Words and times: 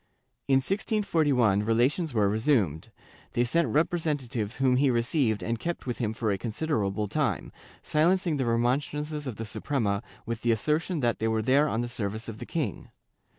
In 0.47 0.55
1641, 0.55 1.63
relations 1.63 2.11
were 2.11 2.27
resumed; 2.27 2.89
they 3.33 3.43
sent 3.45 3.67
representatives 3.67 4.55
whom 4.55 4.77
he 4.77 4.89
received 4.89 5.43
and 5.43 5.59
kept 5.59 5.85
with 5.85 5.99
him 5.99 6.11
for 6.11 6.31
a 6.31 6.39
considerable 6.39 7.07
time, 7.07 7.51
silencing 7.83 8.37
the 8.37 8.45
remon 8.45 8.79
strances 8.79 9.27
of 9.27 9.35
the 9.35 9.45
Suprema 9.45 10.01
with 10.25 10.41
the 10.41 10.51
assertion 10.51 11.01
that 11.01 11.19
they 11.19 11.27
were 11.27 11.43
there 11.43 11.67
on 11.69 11.81
the 11.81 11.87
service 11.87 12.27
of 12.27 12.39
the 12.39 12.47
king. 12.47 12.89